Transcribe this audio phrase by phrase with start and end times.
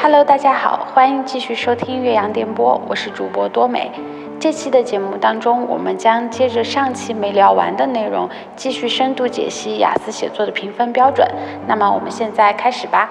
[0.00, 3.90] Hello，大家好，欢迎继续收听岳阳电波，我是主播多美。
[4.38, 11.26] 这期的节目当中，我们将接着上期没聊完的内容，继续深度解析雅思写作的评分标准。
[11.66, 13.10] 那么我们现在开始吧。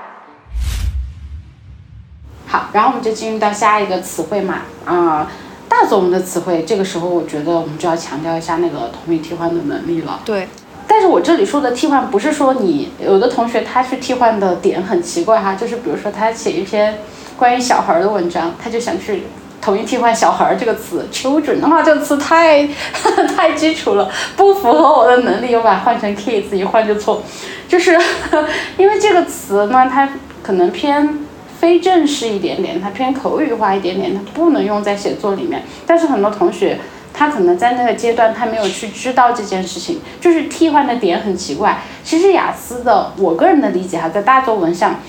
[2.47, 5.29] 好，然后我们就进入到下一个词汇嘛，啊、
[5.67, 10.21] 大作文的词汇，这个时候我觉得我们就要强调一下那个同义替换的能力了。
[10.23, 10.47] 对，
[10.87, 16.99] 但是我这里说的替换不是说你有的同学他去替换的点很奇怪哈，就是比如说他写一篇
[17.37, 19.23] 关于小孩儿的文章，他就想去
[19.61, 22.67] 统一替换小孩儿这个词，children 的话这个词太
[23.35, 27.23] 太基础了，不符合我的能力，我把它换成 kids 一换就错，
[27.67, 27.97] 就是
[28.77, 30.09] 因为这个词呢，它
[30.41, 31.19] 可能偏。
[31.59, 35.63] 非正式一点点，它偏口语化一点点，它不能用在写作里面。
[35.87, 36.77] 但是很多同学
[37.13, 41.81] 他可能在那个阶段他没有去知道这件事情，就是替换的点很奇怪。
[42.03, 44.99] 其实雅思的我个人的理解哈，在大作文上，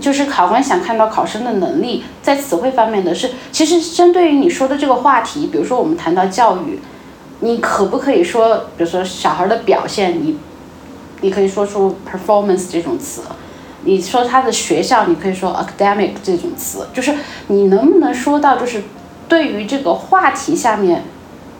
[0.00, 6.78] 就是考官想看到考生的能力在词汇方面的是，其实针对于你说的这个话题，比如说我们谈到教育，
[7.40, 10.38] 你可不可以说，比如说小孩的表现，你
[11.22, 13.22] 你可以说出 performance 这种词。
[13.84, 17.14] 你说他的学校，你可以说 academic 这种词，就是
[17.46, 18.82] 你能不能说到，就是
[19.28, 21.04] 对于这个话题下面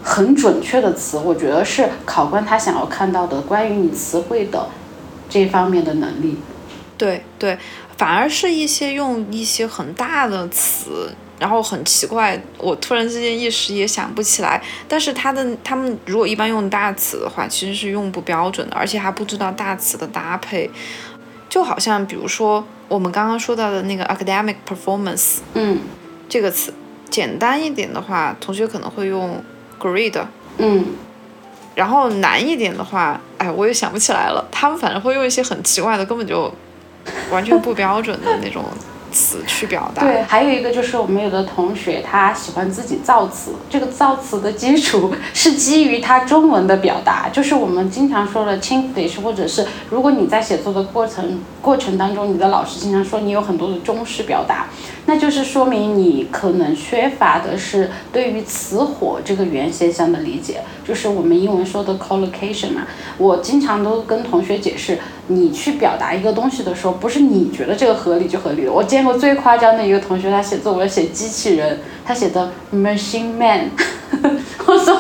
[0.03, 4.69] 很准确的词，我觉得是考官他想要看到的关于你词汇的
[5.29, 6.37] 这方面的能力。
[6.97, 7.59] 对对，
[7.97, 14.63] 反而是一些用一些很大的词，然后很奇怪，我突然之间一时也想不起来。
[14.89, 20.71] 但是他的他们如果一般用大词的话，其实是用不标准的，而且还不知道大词的搭配。
[21.51, 25.81] 就好像比如说我们刚刚说到的那个 academic performance，嗯
[26.29, 26.73] 这个词，
[27.17, 29.43] 简单一点的话，同学可能会用
[29.81, 30.21] grade，
[30.59, 30.85] 嗯，
[31.75, 34.47] 然后难一点的话，哎，我也想不起来了。
[34.51, 36.53] 他们反正会用一些很奇怪的，根本就
[37.31, 38.63] 完全不标准的那种
[39.11, 40.03] 词去表达。
[40.03, 54.67] 对，还有一个就是我们有的同学他喜欢自己造词，这个造词的基础是基于他中文的表达，就是我们经常说的 Chinglish，或者是如果你在写作的过程过程当中，你的老师经常说你有很多的中式表达，
[55.07, 62.83] 那就是说明你可能缺乏的是对于词火这个原现象的理解，就是我们英文说的 collocation 嘛。
[63.17, 68.73] 我经常都跟同学解释，你去表达一个东西的时候，不是你觉得这个合理就合理的。
[68.73, 73.71] 我见过最夸张的一个同学，他写作文写机器人，他写的 machine man，
[74.67, 74.99] 我说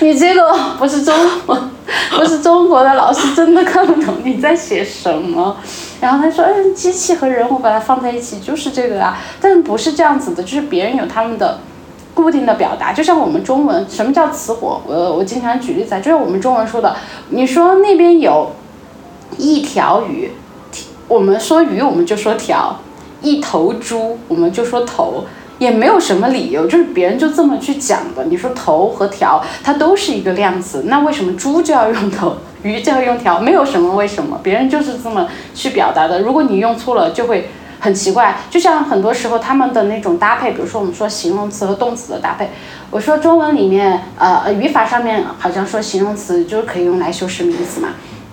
[0.00, 1.14] 你这个不是中
[1.46, 1.70] 文，
[2.10, 5.56] 不是中国的老师真的看不懂你在写什么。
[6.00, 11.58] 然后他说，嗯，机器和人我把它放在一起就是这个啊，但不是这样子的，就是别人有他们的。
[12.16, 14.80] 固定的表达，就像我们中文，什么叫词火？
[14.86, 16.96] 我我经常举例子啊，就是我们中文说的，
[17.28, 18.52] 你说那边有
[19.36, 20.30] 一条鱼，
[21.08, 22.80] 我们说鱼我们就说条，
[23.20, 25.26] 一头猪我们就说头，
[25.58, 28.24] 也没有什么理由，就是别人就这么去讲的。
[28.24, 32.34] 你说头和条，它都是一个量词，那为什么猪就要用头，
[32.66, 33.38] 鱼这个用条？
[33.38, 36.20] 没有什么为什么，别人就是这么去表达的。
[36.20, 37.48] 如果你用错了，就会。
[37.78, 42.48] 很奇怪，就像很多时候他们的那种搭配，比如说我们说形容词和动词的搭配，
[42.90, 47.90] 我说中文里面，呃，语法上面好像说形容词就是可以用来修饰名词嘛。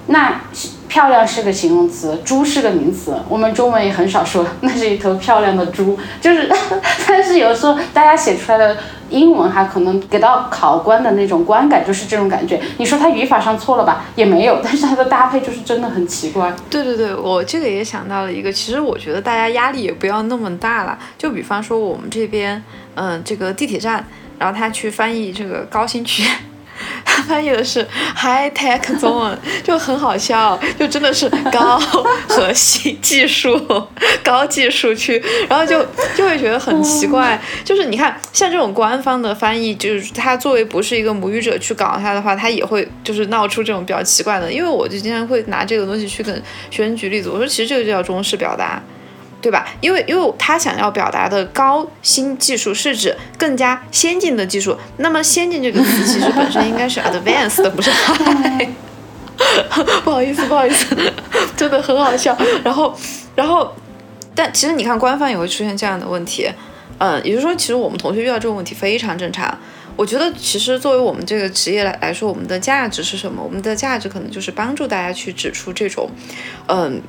[0.08, 0.42] 那
[0.88, 6.50] 漂亮是个形容词，猪是个名词，我们中文也很少说那是一头漂亮的猪，就是，
[7.08, 8.78] 但是有时候大家写出来的
[9.10, 12.62] 英文哈，可能给到考官的那种观感就是这种感觉。
[12.78, 16.54] 你说它语法上错了吧，也没有，但是它的搭配就是真的很奇怪。
[16.70, 20.98] 对对对，我这个也想到了一个，其实我觉得大家压力也不要那么大了。
[21.18, 22.64] 就比方说我们这边，
[22.96, 24.06] 嗯、这个地铁站，
[24.38, 26.24] 然后他去翻译这个高新区。
[27.06, 31.79] 他翻译的是 high tech 中文，就很好笑，就真的是高
[32.28, 33.59] 核心技术、
[34.23, 35.85] 高技术区，然后就
[36.16, 37.39] 就会觉得很奇怪。
[37.63, 44.51] 就是你看，像这种官方的翻译，就是他作为不是一个母语者去搞他的话，他也会就是闹出这种比较奇怪的。
[44.51, 46.34] 因为我就经常会拿这个东西去跟
[46.69, 48.81] 学生举例子，我说其实这个就叫中式表达。
[49.43, 49.67] 对吧？
[49.81, 58.69] 因为因为他想要表达的高新技术是指更加先进的技术，那么先进这个词其实本身应该是 advanced 的，不是 high。
[60.05, 60.95] 不好意思，不好意思，
[61.57, 62.37] 真的很好笑。
[62.63, 62.95] 然后，
[63.35, 63.75] 然后，
[64.34, 66.49] 但其实你看官方也会出现这样的问题，
[66.99, 69.57] 嗯，也就是说，其实我们同学遇到这个问题非常正常。
[69.97, 73.43] 我觉得其实作为我们这个职业来来说，我们的价值是什么？
[73.43, 76.09] 我们的价值可能就是帮助大家去指出这种，
[76.67, 77.01] 嗯。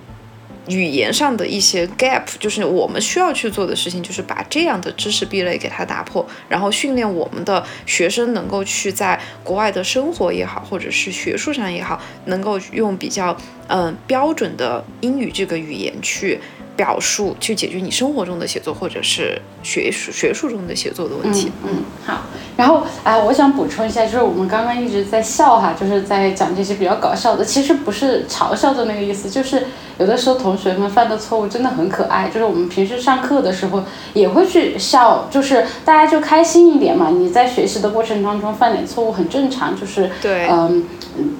[0.69, 13.37] 语言上的一些 gap，就是我们需要去做的事情，就是把这样的知识壁垒给它打破，然后训练我们的学生能够去在国外的生活也好，或者是学术上也好，能够用比较
[13.69, 16.40] 嗯标准的英语这个语言去。
[16.76, 21.49] 表述去解决你生活中的写作，或者是学术学术中的写作的问题。
[21.62, 22.25] 嗯，好。
[22.56, 29.69] 然后，哎，我想补充一下，就是我们刚刚一直在笑哈，就是在讲这些比较搞笑的，其实不是嘲笑的那个意思，就是
[29.99, 33.82] 有的时候同学们犯的错误真的很可爱，就是我们平时上课的时候
[34.12, 37.11] 也会去笑，就是大家就开心一点嘛。
[37.11, 40.85] 你在学习的过程当中犯点错误很正常，就是对，嗯。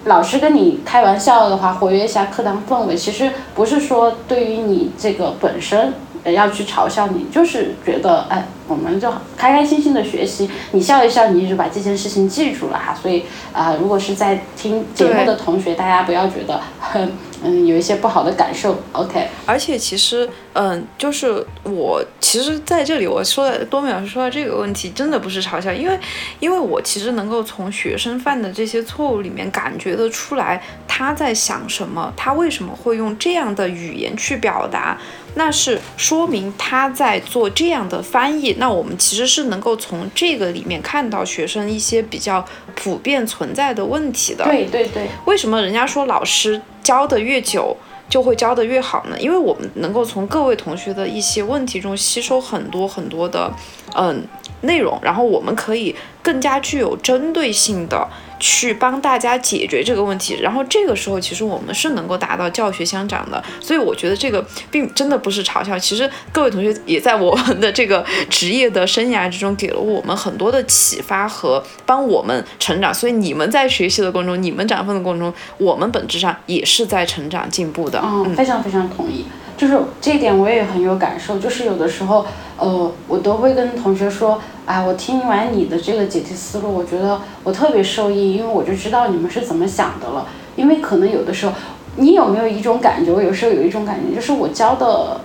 [0.05, 5.93] 老师跟你开玩笑的话，活跃一下课堂氛围，其实不是说对于你这个本身
[6.33, 12.95] 要去嘲笑你，就是觉得哎，我们就开开心心的学习，你笑一笑，你就把这件事情记住了哈。
[12.95, 17.13] 所以啊，如果是在听节目的同学，大家不要觉得很。
[17.47, 19.29] 嗯，有一些不好的感受，OK。
[19.45, 25.99] 而且其实，嗯，就是我其实在这里我说的多美老师说到这个问题，真的不是嘲笑，因为，
[26.41, 30.63] 因为我其实能够从学生犯的这些错误里面感觉得出来
[30.97, 34.97] 他在想什么，他为什么会用这样的语言去表达。
[35.35, 38.55] 那是说明他在做这样的翻译。
[38.59, 42.45] 那我们其实是能够从这个里面看到学生一些比较
[42.77, 44.45] 普遍存在的问题的。
[44.45, 45.09] 对对对。
[45.25, 47.77] 为什么人家说老师教的越久
[48.09, 49.17] 就会教的越好呢？
[49.19, 53.53] 因为我们能够从各位同学的一些问题中吸收很多很多的
[53.97, 54.25] 嗯
[54.61, 58.07] 内容，然后我们可以更加具有针对性的。
[58.39, 78.01] 去帮大家解决这个问题，然后这个时候其实我们是能够达到教学相长的，所以我觉得这个并真的不是嘲笑，其实各位同学也在我们的这个职业的生涯之中给了我们很多的启发和帮我们成长，所以你们在学习的过程中，你们长分的过程中，我们本质上也是在成长进步的。
[78.03, 79.25] 嗯，非常非常同意。
[79.57, 82.27] 就是这一点我也很有感受，就是有的时候，
[82.59, 90.27] 呃，我都会跟同学说，啊，我听完你的这个解题思路，我觉得我特别受益，因为我就知道你们是怎么想的了。
[90.57, 91.53] 因为可能有的时候，
[91.97, 93.13] 你有没有一种感觉？
[93.13, 95.21] 我有时候有一种感觉，就是我教的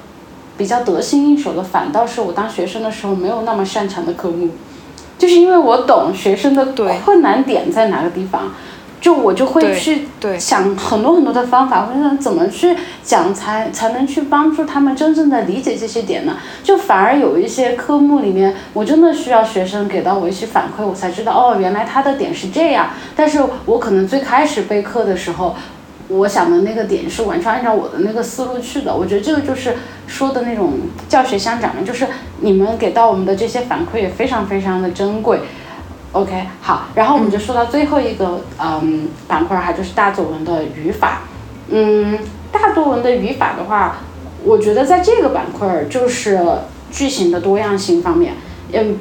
[0.57, 4.49] 比较得心应手的，反倒是我当学生的时候没有那么擅长的科目，
[5.17, 6.67] 就是因为我懂学生的
[7.03, 8.53] 困难点在哪个地方。
[9.01, 10.07] 就我就会去
[10.37, 16.37] 想很多很多的方法，或者怎么去讲才才能去帮助他们真正的理解这些点呢？
[16.63, 22.89] 就反而有一些科目里面，我真的需要学生给到我一些反馈，我才知道哦，原来他的点是这样。
[23.15, 25.55] 但是我可能最开始备课的时候，
[26.09, 28.93] 我想的那个点是完全按照我的那个思路去的。
[28.93, 29.75] 我觉得这个就是
[30.07, 30.73] 说的那种
[31.07, 32.05] 教学相长，就是
[32.41, 35.39] 你们给到我们的这些反馈也非常非常的珍贵。
[36.11, 41.21] OK，好，然后我们就说到最后一个嗯板块哈，就是大作文的语法。
[41.69, 42.17] 嗯，
[42.51, 43.97] 大作文的语法的话，
[44.43, 46.39] 我觉得在这个板块就是
[46.91, 48.33] 句型的多样性方面，
[48.73, 48.97] 嗯，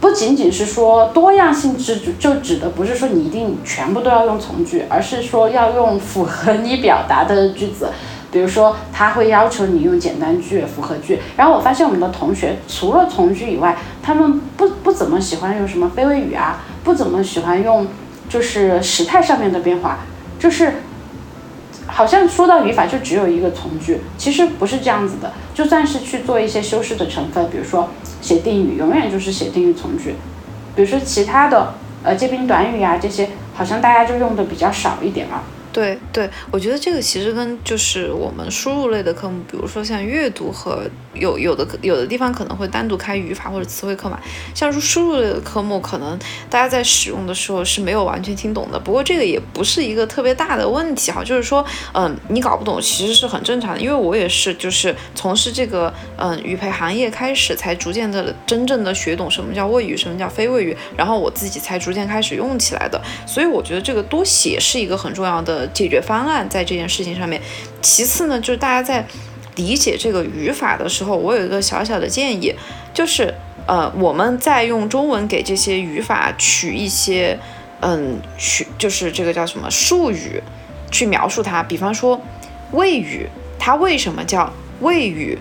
[0.00, 7.90] 不仅仅是说多样性指就指的不是说你一定全部都要用从句，而是说要用符合你表达的句子。
[8.36, 11.18] 比如说，他会要求你用简单句、复合句。
[11.38, 17.86] 然后我发现我们的同学除了从句以外，他们不不怎么喜欢用什么非谓语啊，不怎么喜欢用
[18.28, 20.00] 就是时态上面的变化，
[20.38, 20.82] 就是
[21.86, 25.32] 好像说到语法就只有一个从句，其实不是这样子的。
[25.54, 27.88] 就算是去做一些修饰的成分，比如说
[28.20, 30.14] 写定语，永远就是写定语从句。
[30.74, 31.72] 比如说其他的
[32.02, 35.42] 呃接宾短语啊这些，好像大家就用的比较少一点了。
[35.76, 44.18] 对对，我觉得这个其实跟就是我们输入类的科目，比如说像阅读和有有的有的地方可能会单独开语法或者词汇课嘛。
[44.54, 46.18] 像是输入类的科目，可能
[46.48, 48.80] 大家在使用的时候是没有完全听懂的。
[48.80, 62.98] 不过这个也不是一个特别大的问题哈，就是说，嗯，你搞不懂其实是很正常的，因为我也是就是从事这个嗯语培行业开始，才逐渐的真正的学懂什么叫谓语，什么叫非谓语，然后我自己才逐渐开始用起来的。
[63.26, 65.65] 所以我觉得这个多写是一个很重要的。
[65.74, 67.40] 解决方案在这件事情上面。
[67.82, 69.06] 其次呢，就是大家在
[69.54, 72.54] 理解这个语法的时候，我有一个小小的建议，
[72.92, 73.32] 就是
[73.66, 77.38] 呃，我们在用中文给这些语法取一些
[77.80, 80.42] 嗯，取就是这个叫什么术语
[80.90, 81.62] 去描述它。
[81.62, 82.20] 比方说
[82.72, 83.26] 谓语，
[83.58, 85.38] 它为什么叫谓语？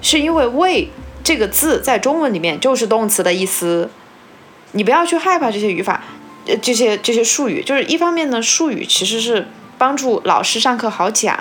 [0.00, 0.88] 是因为谓
[1.22, 3.90] 这个字在中文里面就是动词的意思。
[4.72, 6.02] 你不要去害怕这些语法，
[6.46, 9.46] 呃，这些这些术语，就是一方面呢，术语其实是。
[9.82, 11.36] 帮助老师上课好讲，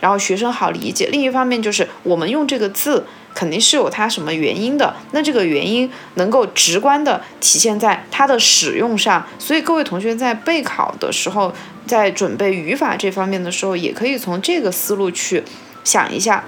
[0.00, 1.06] 然后学生好理解。
[1.12, 9.24] 另一方面就是我们用这个字肯定是有它什么原因的，那这个原因能够直观的体现在它的使用上。
[9.38, 11.54] 所以各位同学在备考的时候，
[11.86, 15.44] 在准备语法这方面的时候，也可以从这个思路去
[15.84, 16.42] 想一下。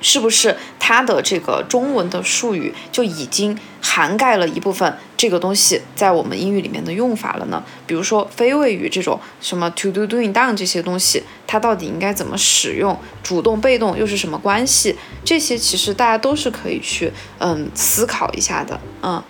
[0.00, 7.62] 是不是它的这个中文的术语就已经涵盖了一部分这个东西在我们英语里面的用法了呢？
[7.86, 12.96] 比如说非谓语这种什么 to do doing done 这些东西，它到底应该怎么使用？
[13.22, 14.96] 主动被动又是什么关系？
[15.24, 19.22] 这些其实大家都是可以去嗯思考一下的，嗯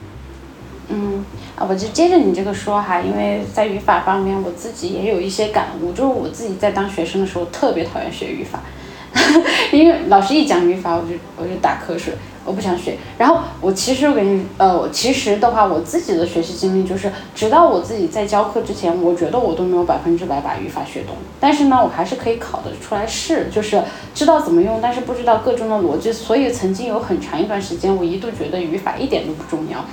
[0.90, 1.24] 嗯
[1.56, 8.60] 啊，我就接着你这个说哈，因为在语法方面我自己也有一些感悟，就是我自己在当学生的时候特别讨厌学语法。
[9.72, 12.96] 因为老师一讲语法，我就我就打瞌睡，我不想学。
[13.18, 21.14] 然后我其实我跟你，呃，其实的话，我自己的学习经历就是，直到我自己在教课之前，我觉得我都没有百分之百把语法学懂。
[21.38, 23.82] 但是呢，我还是可以考得出来试，就是
[24.14, 26.12] 知道怎么用，但是不知道各中的逻辑。
[26.12, 29.84] 所以曾经有很长一段时间，我一度觉得语法一点都不重要。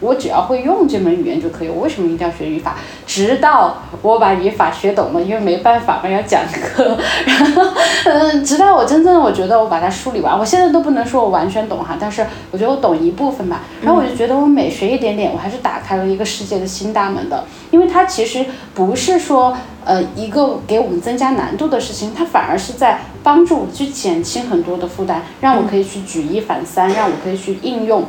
[0.00, 1.68] 我只要会用这门语言就可以。
[1.68, 2.76] 我为什么一定要学语法？
[3.06, 6.96] 直到我把语法学懂了，因为没办法嘛，要讲课。
[7.26, 7.62] 然后，
[8.04, 13.62] 嗯，直到我真正我觉得我把它梳理完，我现在都不能说我完全懂哈，但是我觉得我懂一部分吧。
[13.82, 17.44] 然后我就觉得我每学一点点，我还是打开了一个世界的新大门的。
[17.70, 28.04] 因为它其实不是说呃一个给我们增加难度的事情，它反而是在帮助我去减轻很多的负担，让我可以去举一反三，让我可以去应用。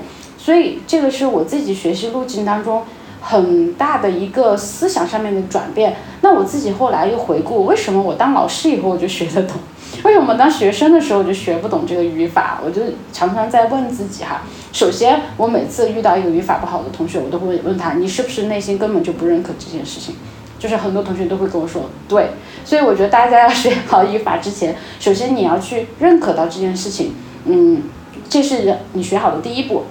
[0.49, 2.81] 所以这个是我自己学习路径当中
[3.21, 5.95] 很大的一个思想上面的转变。
[6.21, 9.57] 那我自己后来又回顾，为什么我当老师以后我就学得懂？
[10.03, 12.59] 为什么当学生的时候就学不懂这个语法？
[12.65, 12.81] 我就
[13.13, 14.41] 常常在问自己哈。
[14.73, 20.15] 首先，我每次遇到一个语法不好的同学，我都会问他，你是不是内心根本就不认可这件事情？
[20.57, 22.31] 就是很多同学都会跟我说，对。
[22.65, 27.13] 所以我觉得大家要学好语法之前，首先你要去认可到这件事情，
[27.45, 27.83] 嗯，
[28.27, 29.83] 这是你学好的第一步。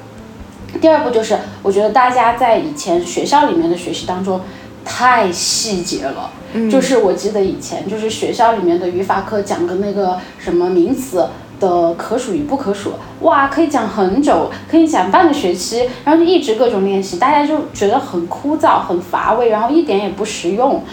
[0.80, 4.40] 第二步就是，我觉得大家在以前学校里面的学习当中，
[4.84, 6.30] 太细节了。
[6.52, 6.70] 嗯。
[6.70, 11.26] 就是我记得以前就是学校里面的语法课讲的那个什么名词
[11.58, 20.84] 的可数与不可数，哇，可以讲很久，可以讲半个学期，然后就一直各种练习，大家就觉得很枯燥、很乏味，然后一点也不实用。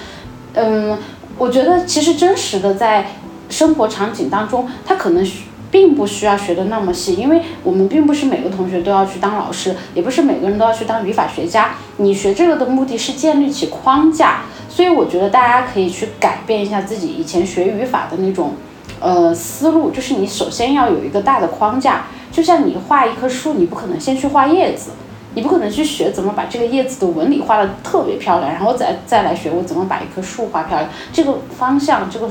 [0.54, 0.98] 嗯，
[1.38, 3.06] 我觉得其实真实的在
[3.50, 5.44] 生活场景当中，它可能需。
[5.76, 11.72] 并不需要学的那么细，因为我们并不是每个同学都要去当老师，也不是每个人都要去当语法学家。
[11.98, 18.54] 你学这个的目的是建立起框架，所以我觉得大家可以去改变一下自己以前学语法的那种，
[19.02, 22.06] 呃，思路，就是你首先要有一个大的框架。
[22.32, 24.92] 就像你画一棵树，你不可能先去画叶子，
[25.34, 30.90] 你不可能去学怎么把这个叶子的纹理画的特别漂亮，然后再再来学我怎么把一棵树画漂亮。
[31.12, 32.30] 这个方向，这个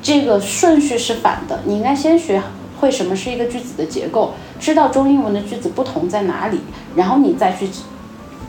[0.00, 2.40] 这个顺序是反的，你应该先学。
[2.80, 4.34] 会什么是一个句子的结构？
[4.58, 6.60] 知道中英文的句子不同在哪里，
[6.96, 7.68] 然后你再去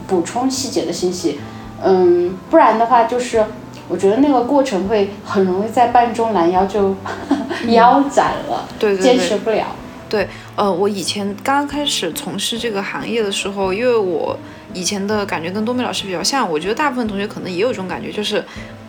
[0.07, 1.39] 补充细节的信息。
[1.83, 3.45] 嗯，不然的话，就是
[3.87, 6.95] 我觉得那个过程会很容易在半中拦腰就
[7.69, 9.67] 腰斩了，对坚持不了。
[10.09, 14.35] 对，呃，我以前刚开始从事这个行业的时候，因为我
[14.73, 18.43] 以前的感觉跟多美老师比较像，我觉得大部分同学可能也有这种感觉，就是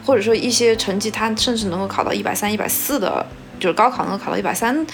[0.07, 3.27] 或者说一些成绩他甚至能够考到一百三、一百四的，
[3.59, 4.85] 就是高考能够考到一百三。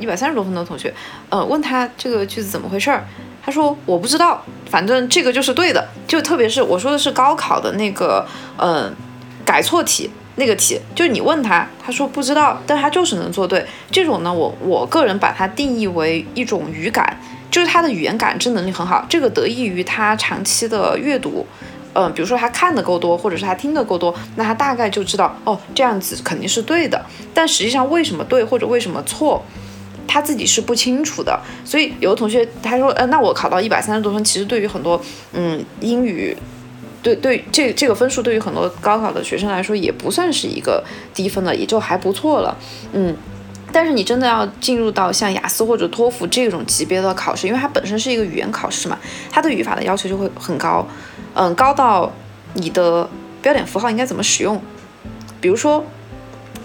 [0.00, 0.92] 一百三十多分的同学，
[1.28, 3.06] 呃，问他这个句子怎么回事儿，
[3.44, 5.86] 他说我不知道，反正这个就是对的。
[6.08, 8.26] 就特别是我说的是高考的那个，
[8.56, 8.90] 呃，
[9.44, 13.64] 改错题那个题，就你问他，他说不知道，但他就是能做对。
[13.92, 17.16] 这种呢，我我个人把它定义为一种语感，
[17.50, 21.46] 就是他的语言感知能力很好，这个得益于他长期的阅读。
[21.92, 27.04] 嗯，比如说他看的够多，或者是他听的够多，那他大概就知道哦，这样子肯定是对的。
[27.34, 29.42] 但实际上为什么对或者为什么错？
[30.12, 35.00] 他自己是不清楚的，所以有的同学他说，呃，那我考到一百三十多分，其实对于很多，
[35.32, 36.36] 嗯，英语，
[37.00, 40.82] 对对，这这个分数对于很多高考的学生来说也不算是一个
[41.14, 42.56] 低分了，也就还不错了，
[42.92, 43.16] 嗯。
[43.72, 48.98] 但是你真的要进入到像雅思或者托福这种级别的考试，因为它本身是一个语言考试嘛，
[49.30, 50.84] 它对语法的要求就会很高，
[51.34, 52.12] 嗯，高到
[52.54, 53.08] 你的
[53.40, 54.60] 标点符号应该怎么使用，
[55.40, 55.84] 比如说，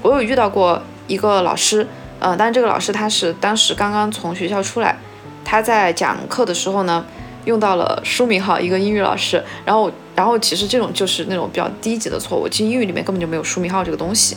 [0.02, 1.88] 我有遇到过一个老师。
[2.26, 4.98] 呃，但是这个老师他是当时刚刚从学校出来，
[5.44, 7.06] 他在讲课的时候呢，
[7.46, 14.36] 用到了书名号，一个英语老师，然后，然后其实这种就是那种比较低级的错误，其实英语里面根本就没有书名号这个东西，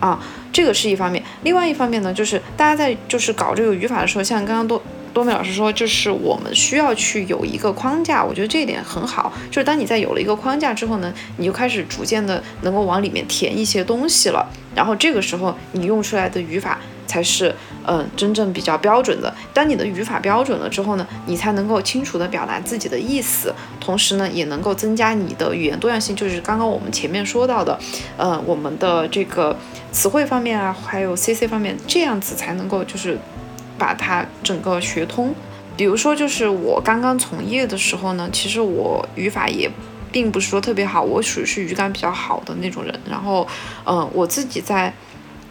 [0.00, 0.18] 啊，
[0.50, 4.82] 这个是一方面，另外一方面呢，就是大家在就是搞这个语法的时候，像刚刚多
[5.12, 16.78] 多美老师说，就是我们需要去有一个框架，我觉得这一点很好，就是当你在有了一个框架之后呢，你就开始逐渐的能够往里面填一些东西了，然后这个时候你用出来的语法。
[17.08, 17.52] 才是
[17.84, 19.34] 嗯真正比较标准的。
[19.52, 26.14] 当你的语法标准了之后呢，你才能够清楚的表达自己的意思，同时呢，也能够增加你的语言多样性。
[26.14, 27.76] 就是刚刚我们前面说到的，
[28.16, 29.56] 呃，我们的这个
[29.90, 33.18] 词汇方面啊，还有 C C 方面，这样子才能够就是
[33.76, 35.34] 把它整个学通。
[35.76, 39.70] 比如说，就是我刚刚从业的时候呢，其实我语法也
[40.10, 42.92] 并不是说特别好，我属于是语感比较好的那种人。
[43.08, 43.46] 然后，
[43.86, 44.92] 嗯，我自己在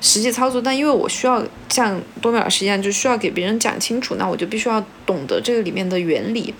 [0.01, 6.53] 实际操作，但因为我需要像多米老师一样，就需要给别人讲清楚，那我就必须要懂得这个里面的原理。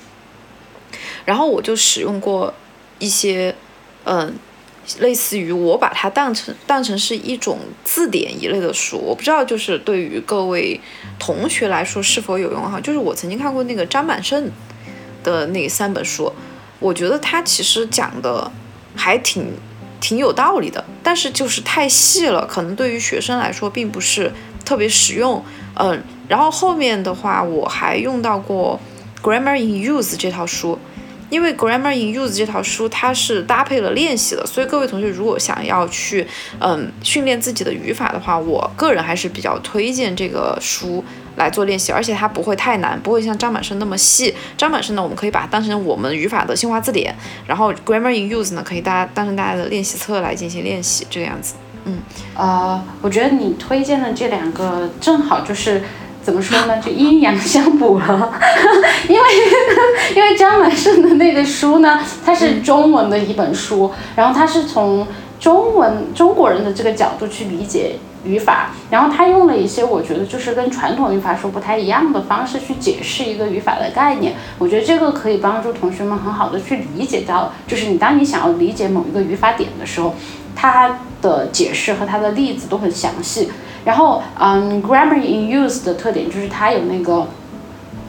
[1.26, 2.54] 然后我就使用过
[3.00, 3.56] 一些，
[4.06, 4.36] 嗯。
[5.02, 10.80] 类似于我把它当成当成是一种字典一类的书，我不知道就是对于各位
[11.20, 12.80] 同学来说是否有用哈。
[12.80, 14.50] 就是我曾经看过那个张满胜
[15.26, 16.32] 的那三本书，
[16.80, 18.50] 我觉得他其实讲的
[18.96, 19.52] 还挺
[20.00, 24.30] 挺有道理的，但是就是太细了，可能对于学生来说并不是
[24.66, 25.42] 特别实用。
[25.76, 28.78] 嗯，然后后面的话我还用到过
[29.26, 30.78] 《Grammar in Use》这套书。
[31.30, 36.28] 因为 Grammar in Use 这套书它是搭配了练习的，所以各位同学如果想要去
[36.60, 41.02] 嗯训练自己的语法的话，我个人还是比较推荐这个书
[41.38, 44.34] 来做练习，而且它不会太难，不会像张满生那么细。
[44.58, 47.16] 张满生呢，我们可以把它当成我们语法的新华字典，
[47.48, 51.56] 然后 Grammar in Use 呢，可以大家当成大家的练习册来进行练习，这个样子。
[51.86, 52.00] 嗯，
[52.36, 55.82] 呃，我觉得你推荐的这两个正好就是。
[56.20, 56.78] 怎么说呢？
[56.84, 58.34] 就阴阳相补了，
[59.08, 59.24] 因为
[60.14, 65.08] 因为张满胜的那个书呢，它是中文的一本书，然后它是从
[65.40, 67.96] 中文中国人的这个角度去理解
[68.28, 80.14] 语法，然后他用了一些我觉得就是跟传统语法书不太一样的方式去解释一个语法的概念，我觉得这个可以帮助同学们很好的去理解到，就是你当你想要理解某一个语法点的时候，
[80.56, 83.50] 它的解释和它的例子都很详细。
[83.86, 87.28] 然后，嗯，Grammar in Use 的特点就是它有那个。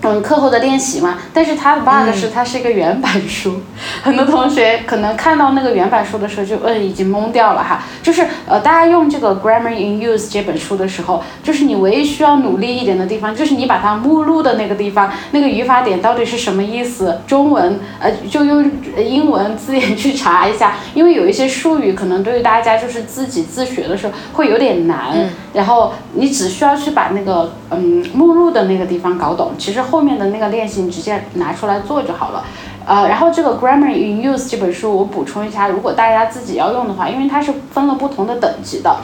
[0.09, 3.61] 嗯，课后的练习嘛，但是它的 bug 是它是一个原版书，
[4.03, 7.83] 很多同学可能看到那个原版书的时候就嗯已经懵掉了哈。
[8.03, 17.21] 就是呃，大家用这个 Grammar in Use 这本书的时候，就是你唯一需要努力一点的地方，就是你把它目录的那个地方，那个语法点到底是什么意思？
[17.27, 29.83] 中文呃就用英文字典去查一下，因为有一些术语可能对于大家就是自己自学的时候会有点难，然后你只需要去把那个嗯目录的那个地方搞懂，其实。
[29.89, 32.45] 后面的那个练习你直接拿出来做就好了，
[32.87, 38.97] 呃，然后这个 Grammar in Use 这本书我补充一下，如果大家自己要用的话，因为它是分了不同的等级的，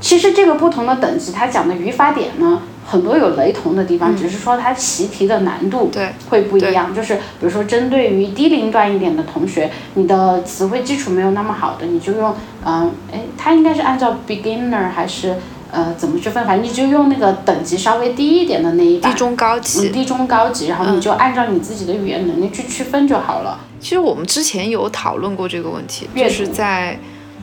[0.00, 5.90] 其实这个不同的等级它讲的语法点呢，很多有雷同的地方，只是说它习题的难度
[6.28, 12.34] 会不一样，就是比如说针对于低龄段一点的同学，你的词汇基础没有那么好的，你就用，
[12.64, 15.36] 嗯，哎，它应该是按照 Beginner 还是？
[15.72, 16.44] 呃，怎么去分？
[16.46, 23.58] 反正你就用那个等级稍微低一点的那一版，低中高级，低中高级，然后你就按照你自己的语言能力去区分就好了。
[23.80, 26.98] 其实我们之前有讨论过这个问题，就是在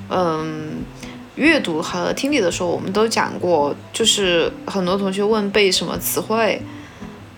[0.10, 0.84] 嗯
[1.36, 6.62] 阅读和听力的时候，我们都讲过，就是很多同学问背什么词汇，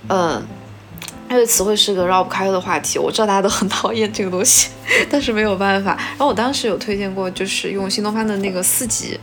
[0.07, 0.41] 嗯，
[1.29, 4.69] 因为词汇是个绕不开的话题，我知道大家都很讨厌这个东西，
[5.09, 5.91] 但是没有办法。
[5.91, 9.19] 然后我当时有推荐过，就是用新东方的那个四级。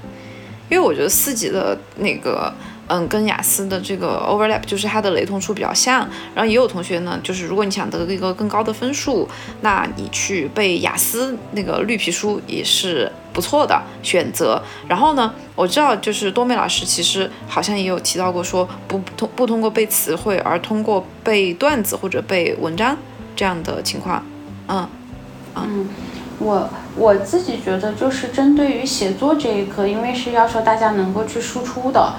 [0.69, 2.53] 因为我觉得四级的那个，
[2.89, 6.01] 嗯，跟雅思的这个 overlap 就是它的雷同处比较像。
[6.35, 9.29] 然后也有同学呢，就是如果你想得一个更高的分数，
[9.61, 14.61] 那你去背雅思那个绿皮书也是不错的选择。
[14.89, 22.97] 然后呢，我知道就是多美老师其实好像也有提到过，说不通不通过背词汇，而通过背段子或者背文章
[23.35, 24.25] 这样的情况。
[24.69, 24.89] 嗯，
[25.55, 25.89] 嗯。
[26.39, 26.69] 我
[26.99, 32.15] 我自己觉得，就是针对于写作这一课，因为是要求大家能够去输出的，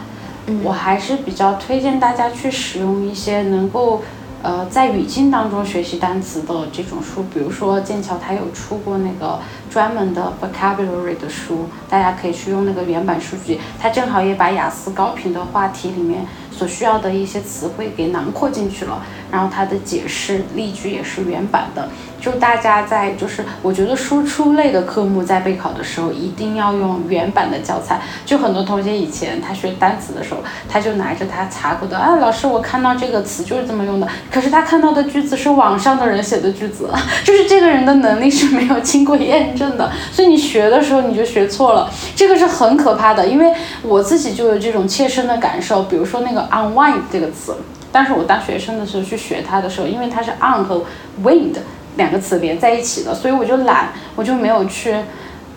[0.63, 4.04] 我还是比较推荐大家去使用一些能够，
[4.44, 16.26] 呃，在语境当中学习单词的这种书，比如说剑桥它有出过那个专门的 vocabulary 的书，大家可以去用那个原版书籍，它正好也把雅思高频的话题里面
[16.58, 21.88] 所需要的一些词汇给囊括进去了，然后它的解释例句也是原版的。
[22.20, 28.02] 就大家在就是，我觉得输出类的科目在备考的时候一定要用原版的教材。
[28.26, 34.08] 就很多同学以前他学单词的时候，他就拿着他查过的，啊，老师我看到这个词就是这么用的。
[34.32, 36.89] 可是他看到的句子是网上的人写的句子，
[37.24, 39.91] 就是这个人的能力是没有经过验证的。
[40.12, 43.28] 所以你学的时候你就学错了，这个是很可怕的。
[43.28, 47.55] 因为我自己就有这种切身的感受，比如说那个 unwind 这个词，
[47.91, 50.83] 但是我当学生的时候去学它的时候，因为它是 on 和
[51.23, 51.55] wind。
[51.97, 54.95] 两个词连在一起的，所以我就懒，我就没有去，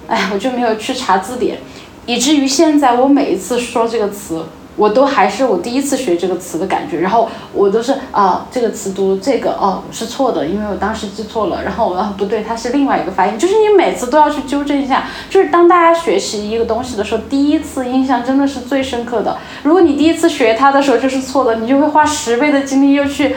[0.08, 1.58] 哎，我就没有去查字典，
[2.06, 4.46] 以至于现在我每一次说这个词，
[4.80, 15.04] 我都还是我第一次学这个词的感觉，然后我都是啊，这个词读这个哦是错的，因为我当时记错了，然后啊不对，它是另外一个发音，就是你每次都要去纠正一下。
[15.28, 19.36] 就是当大家学习一个东西的时候，第一次印象真的是最深刻的。
[19.64, 23.36] 如果你第一次学它的时候就是错的，你就会花十倍的精力又去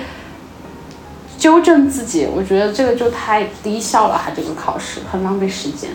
[1.37, 2.25] 纠正自己。
[2.33, 5.89] 我觉得这个就太低效了，哈这个考试很浪费时间。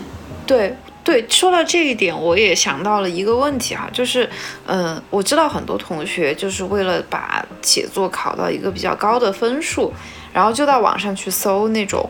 [0.45, 0.77] 对。
[1.09, 4.29] 对，说到这一点，我也想到了一个问题哈，就是，
[4.67, 9.91] 嗯，我知道很多同学就是为了把写作考到一个比较高的分数，
[10.31, 12.07] 然后就到网上去搜那种，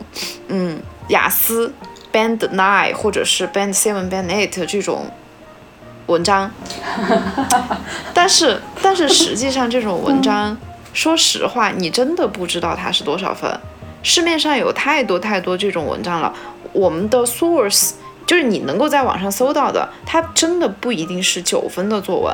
[0.48, 1.72] 嗯，雅思
[2.12, 5.06] Band Nine 或者是 Band Seven、Band Eight 这种
[6.04, 6.50] 文章，
[8.12, 10.54] 但是，但是实际上这种文章，
[10.92, 13.50] 说实话，你真的不知道它是多少分，
[14.02, 16.34] 市面上有太多太多这种文章了，
[16.74, 17.92] 我们的 source。
[18.30, 22.32] 就是你能够在网上搜到的，它真的不一定是九分的作文，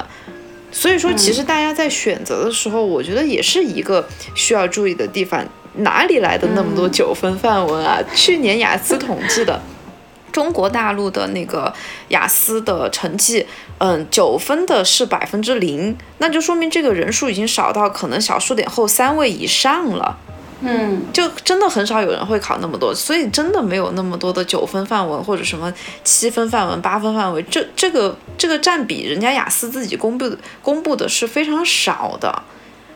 [0.71, 5.43] 所以说其实大家在选择的时候，我觉得也是一个需要注意的地方。
[5.77, 7.99] 哪里来的那么多九分范文啊？
[8.15, 9.59] 去年雅思统计的，
[10.31, 11.73] 中国大陆的那个
[12.09, 13.47] 雅思的成绩，
[13.79, 20.19] 嗯，九分的是百分之零，那就说明这个人数已经少到可能小数点后三位以上了。
[20.61, 32.43] 嗯，就真的很少有人会考那么多，所以真的没有那么多的九分范文或者什么七分范文、八分范文，这这个这个占比，人家雅思自己公布的公布的是非常少的。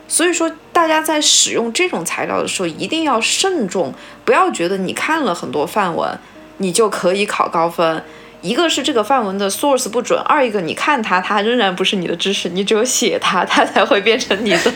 [0.07, 3.93] 所以说，大家在使用这种材料的时候一定要慎重，
[4.25, 6.17] 不要觉得你看了很多范文，
[6.57, 8.03] 你就可以考高分。
[8.41, 14.73] 一个是这个范文的 source 不准，二一个你看它，它仍然不是你的知识，你只有写它，它才会变成你的。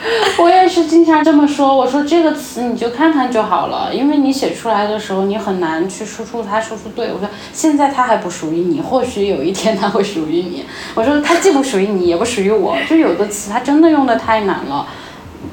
[0.38, 7.12] 我也是经常这么说，我说这个词你就看看就好了，因为你写出来的时候你很难去输出它输出对。
[7.12, 10.64] 我说现在它还不属于你，或许有一天它会属于你。
[10.94, 14.86] 我说它既不属于你，也不属于我，就有的词它真的用的太难了。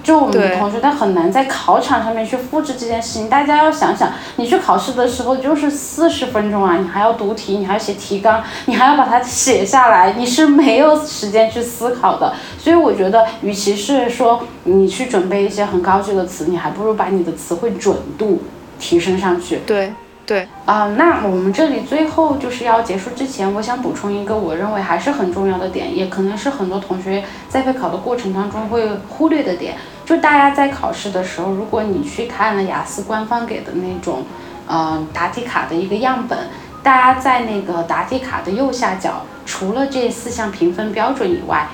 [0.04, 3.30] 就我们的同学，他很难在考场上面去复制这件事情。
[3.30, 12.34] 大家要想想，你去考试的时候就是四十分钟啊，你还要读题，你还要写提纲，你还要把它写下来，你是没有时间去思考的。
[12.58, 18.42] 所以我觉得，与其是说你去准备一些很高级的词，你还不如把你的词汇准度
[18.80, 19.62] 提升上去。
[19.66, 19.94] 对。
[20.28, 34.24] 对啊，那我们这里最后就是要结束之前，我想补充一个我认为还是很重要的点，也可能是很多同学在备考的过程当中会忽略的点，就大家在考试的时候，如果你去看了雅思官方给的那种，
[34.68, 36.38] 呃，答题卡的一个样本，
[36.84, 41.70] 大家在那个答题卡的右下角，除了这四项评分标准以外，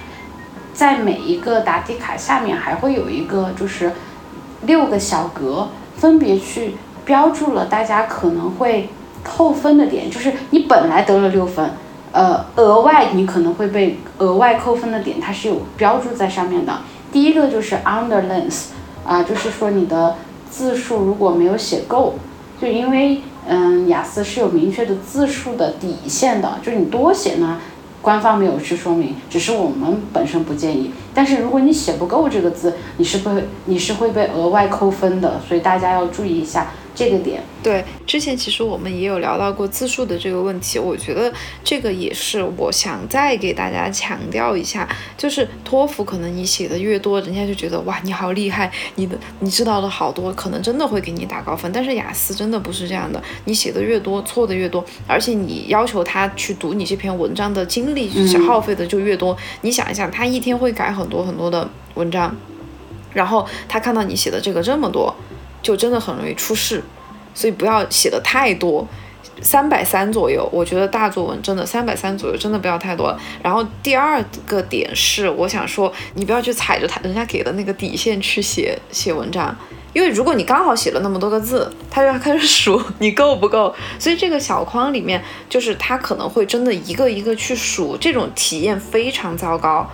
[0.76, 3.92] 在每一个答题卡下面还会有一个就是
[4.62, 6.76] 六个小格，分别去。
[7.06, 8.90] 标注了大家可能会
[9.24, 11.70] 扣分的点，就是你本来得了六分，
[12.12, 16.74] 呃，额外你可能会被额外扣分的点，它是有标注在上面的。
[17.12, 18.66] 第一个就是 under length，
[19.06, 20.16] 啊，就是说你的
[20.50, 22.16] 字数如果没有写够，
[22.62, 27.60] 就因为嗯雅思是有明确的字数的底线的，就是你多写呢。
[28.02, 30.92] 官方没有去说明，只是我们本身不建议。
[31.14, 36.68] 但是如果你写不够这个字，你是会你是会被额外扣分的，所以大家要注意一下。
[36.96, 41.32] 这个点对，之前其实我们也有聊到过字数的这个问题，我觉得
[41.64, 51.72] 这个也是我想再给大家强调一下，就是托福可能你写的越多，人家就觉得哇你好厉害，你的你知道的好多，可能真的会给你打高分。
[51.72, 59.36] 但是雅思真的不是这样的，你写的越多，错的越多，而且你要求他去读你这篇文章的精力是耗费的就越多。
[59.62, 62.36] 你想一想，他一天会改很多很多的文章，
[63.14, 65.16] 然后他看到你写的这个这么多。
[65.64, 66.84] 就真的很容易出事，
[67.34, 68.86] 所以不要写的太多，
[69.42, 73.18] 三百三左右，我觉得大作文真的三百三左右真的不要太多。
[73.42, 79.56] 然后第二个点是，我想说，你不要去踩着他人家给的那个底线去写写文章，
[79.94, 83.74] 因为如果你刚好写了那么多个字，他就要开始数你够不够。
[83.98, 89.90] 所以这个小框里面，就是他可能会真的一个一个去数，这种体验非常糟糕，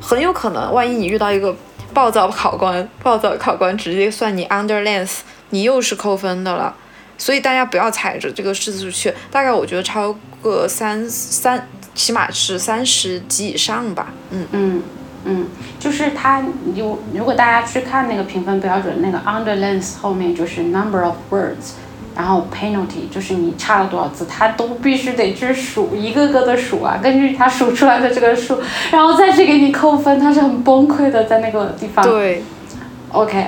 [0.00, 1.56] 很有可能万一你遇到一个。
[1.92, 5.18] 暴躁考官，暴躁考官直接算你 under length，
[5.50, 6.74] 你又是扣分的了。
[7.18, 14.08] 所以大家不要踩着这个式子去，大概我觉得超过三三，起码是三十级以上吧。
[14.30, 14.82] 嗯嗯
[15.24, 15.46] 嗯，
[15.78, 16.42] 就是它
[16.74, 21.74] 有，如果大家去看那个评分标准，那个 under length 后面就是 number of words。
[22.16, 28.58] 然后 penalty 就是你差了多少字，他都必须得去数，一个个的数啊，根据他数出来的这个数，
[28.90, 32.04] 然后再去给你扣分，他是很崩溃的在那个地方。
[32.04, 32.42] 对，
[33.12, 33.46] OK，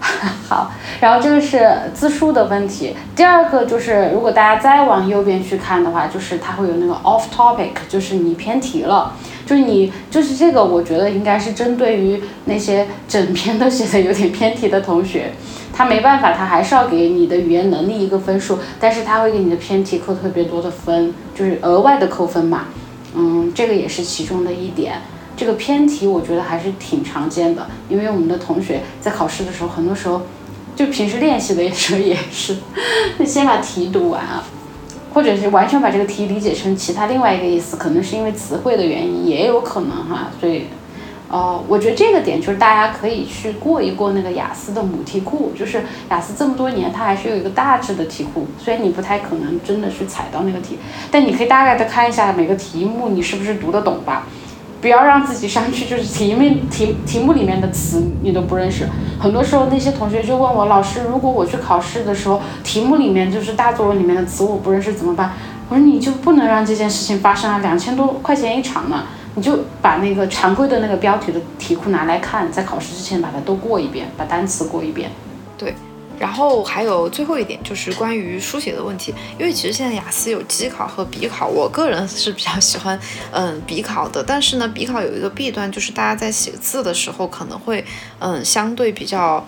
[0.48, 2.94] 好，然后这个是字数的问题。
[3.16, 9.12] 第二个就是，如果大家再往右边去看的话，就是它会有那个 off topic，就是你偏题了。
[9.46, 15.32] 就是你就是这个，我觉得应该是针对于那些整篇都写的有点偏题的同学，
[15.76, 22.66] 他没办法，他还是要给你的语言能力一个分数，但是他会给你的偏题扣特别多的分，就是额外的扣分嘛。
[23.16, 25.02] 嗯，这个也是其中的一点。
[25.36, 30.22] 这个偏题我觉得还是挺常见的，因为我们的同学在考试的时候，很多时候
[30.76, 32.56] 就平时练习的时候也是，
[33.26, 34.44] 先把题读完啊，
[35.12, 40.30] 或者是完全把这个题理解成其他另外一个意思，可能是因为词汇的原因，也有可能哈。
[40.40, 40.66] 所以，
[41.30, 50.78] 呃，我觉得这个点就是大家可以去过一过那个雅思的母题库，就是雅思这么多年它还是有一个大致的题库，虽然你不太可能真的去踩到那个题，
[51.10, 54.26] 但你可以大概的看一下每个题目你是不是读得懂吧。
[54.80, 58.86] 不要让自己上去，就是题面题题目里面的词你都不认识。
[59.18, 65.32] 很多时候那些同学就问我，老师，如果我去考试的时候，题目里面就是大作文里面的词我不认识怎么办？
[65.70, 67.60] 我说你就不能让这件事情发生啊！
[67.60, 75.10] 两千多块钱一场呢，你就把那个常规的那个标题的题库拿来看，在考试之前把它都过一遍，把单词过一遍。
[75.58, 75.74] 对。
[76.16, 82.98] 然后还有最后一点就是关于书写的问题，因为其实现在雅思有机考和笔考，我个人是比较喜欢
[83.32, 87.84] 嗯笔考的，但是呢笔考有一个弊端，就是大家在写字的时候可能会
[88.20, 89.44] 嗯相对比较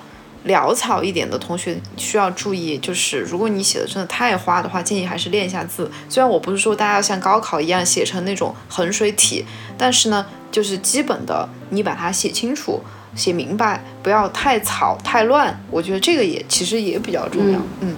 [0.47, 5.91] 潦草一点的同学需要注意，就是如果你写的真的太花的话，建议还是练一下字。
[6.09, 9.45] 虽然我不是说大家要像高考一样写成那种衡水体，
[9.77, 12.81] 但是呢就是基本的你把它写清楚。
[13.15, 17.59] 写明白，不要太草太乱，我觉得这个也其实也比较重要。
[17.81, 17.97] 嗯，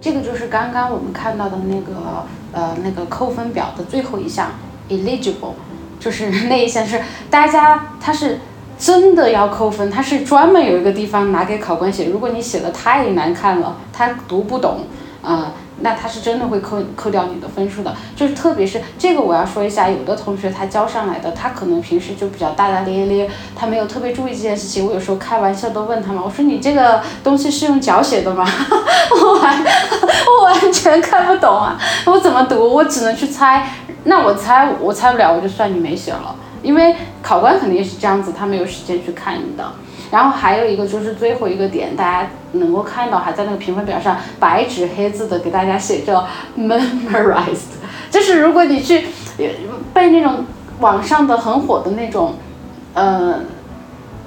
[0.00, 4.52] 这个就是刚刚我们看到的那个呃那个扣分表的最后一项
[4.88, 5.54] eligible，
[5.98, 8.38] 就是 那一项是大家他是
[8.78, 14.84] 真的要扣分，他是专门有一个地方拿给考官写，如果你写的太难看了，他读不懂
[15.22, 15.52] 啊。
[15.80, 24.84] 那他是真的会扣扣掉你的分数的，就是特别是这个我要说一下，有的同学他交上来的，他可能平时就比较大大咧咧，他没有特别注意这件事情。
[24.84, 28.44] 我有时候开玩笑都问他嘛，我说你这个东西是用脚写的吗？
[29.22, 29.64] 我完
[30.40, 32.74] 我完全看不懂啊，我怎么读？
[32.74, 33.70] 我只能去猜。
[34.02, 39.72] 那我猜我猜不了，我就算你没写了，因为考官肯定是这样子，他没有时间去看你的。
[40.10, 47.76] 然后还有一个就是最后一个点，大家能够看到，还在那个评分表上白纸黑字的给大家写着 memorized，
[48.10, 49.04] 就是如果你去
[49.92, 50.46] 背那种
[50.80, 52.36] 网上的很火的那种，
[52.94, 53.40] 呃，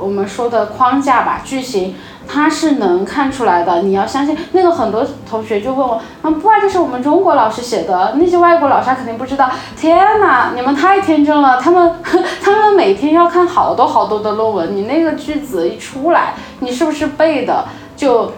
[0.01, 1.95] 我们说的框架吧，句型。
[2.27, 4.71] 它是能看出来的，你要相信那个。
[4.71, 9.49] 很多同学就问我，嗯，不啊，这是我们中国老师写的，那些外国老师肯定不知道。
[9.75, 11.93] 天哪，你们太天真了，他们
[12.41, 17.65] 他们每天要看好多好多的论文，你那个句子一出来，你是不是背的
[17.97, 18.31] 就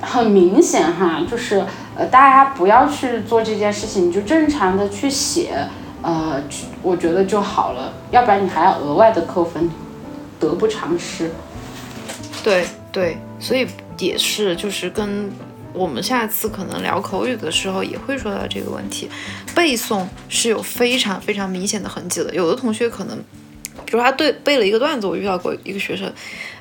[0.00, 1.20] 很明显哈？
[1.30, 1.64] 就是
[1.96, 5.68] 呃，大家不要去做这件事情，你就正常的去写，
[6.02, 6.42] 呃，
[6.82, 9.70] 我觉得就好了，要不然你还要额外的扣分，
[10.44, 11.30] 得不偿失。
[12.42, 12.64] 对。
[12.94, 13.66] 对，所以
[13.98, 15.28] 也是，就是跟
[15.72, 19.10] 我们下次可能聊口语的时候也会说到这个问题，
[19.52, 22.32] 背诵是有非常非常明显的痕迹的。
[22.32, 23.18] 有的同学可能，
[23.84, 26.08] 比如他对背了一个段子，我遇到过一个学生，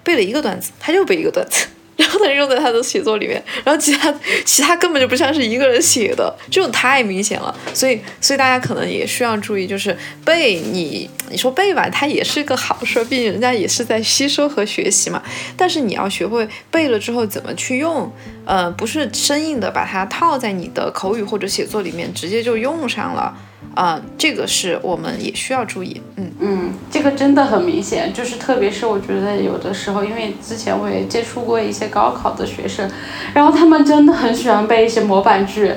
[0.04, 1.68] 背了一个段子，他就背一个段子。
[1.96, 4.14] 然后他用在他的写作里面，然后其他
[4.46, 7.56] 其他根本就不像是一个人写的，这种太明显了。
[7.74, 15.22] 所以所以大家可能也需要注意，就是背你你说背吧，它也是个好事，毕竟人家也是在吸收和学习嘛。
[15.56, 18.12] 但是你要学会背了之后怎么去用，
[18.46, 23.36] 呃，不是生硬的把它套在你的口语或者写作里面，直接就用上了。
[23.76, 32.88] 啊，这个是我们也需要注意，嗯嗯，这个真的很明显，就是特别是我觉得有的时候，因为之前我也接触过一些高考的学生，
[33.34, 35.74] 然后他们真的很喜欢背一些模板句，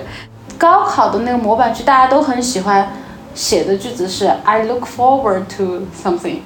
[0.59, 2.93] 高考的那个模板句大家都很喜欢
[3.35, 6.41] 写的句子是 I look forward to something，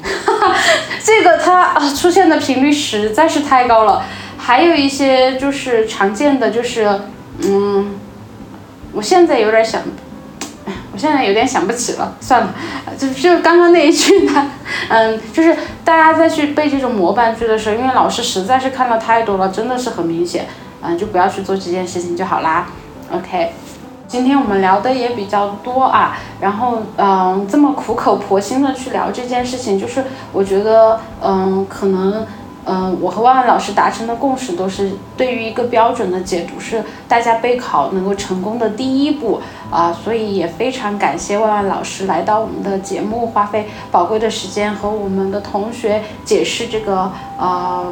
[1.02, 4.04] 这个它啊出现的频率实在是太高了，
[4.38, 7.00] 还有一些就是常见的就是
[7.42, 7.94] 嗯，
[8.92, 9.82] 我现在有点想。
[10.92, 12.54] 我现在有点想不起了，算了，
[12.98, 14.50] 就就刚刚那一句呢，
[14.88, 20.46] 嗯，就是大家再去背这种模板句的时候，因为老师实在是看到太多了，真的是很明显，
[20.82, 22.66] 嗯，就不要去做这件事情就好啦。
[23.12, 23.52] OK，
[24.06, 32.26] 今天我们聊的也比较多啊，然后嗯，这么苦口婆心的去聊这件事情，就是我觉得嗯，可能。
[32.66, 47.90] 嗯，我和万万老师达成的共识都是，对于一个标准的解读是大家备考能够成功的第一步啊，所以也非常感谢万万老师来到我们的节目，花费宝贵的时间和我们的同学解释这个呃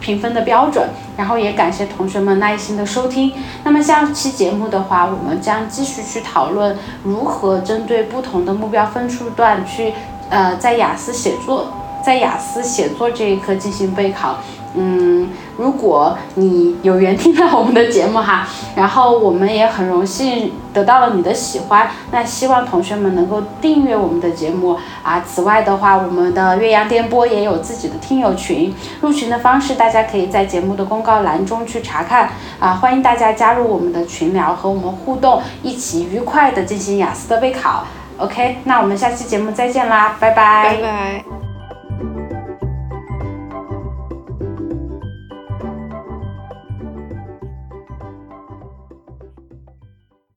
[0.00, 3.32] 评分的标准，然后也感谢同学们耐心的收听。
[3.64, 9.92] 那么下期节目的话，我们将继续去讨论如何针对不同的目标分数段去。
[10.30, 11.68] 呃，在雅思写作，
[12.04, 14.36] 在雅思写作这一科进行备考。
[14.76, 25.22] 嗯，如果你有缘听到我们的节目哈，然后我们也很荣幸得到了你的喜欢，那希望同学们能够订阅我们的节目啊。
[25.24, 32.72] 此外的话，我们的岳阳电波也有自己的听友群，入群的方式大家可以在节目的公告栏中去查看啊。
[32.72, 37.84] 欢迎大家加入我们的群聊，和我们互动，一起愉快的进行雅思的备考。
[38.18, 40.74] OK，那我们下期节目再见啦，拜拜。
[40.74, 41.43] 拜拜。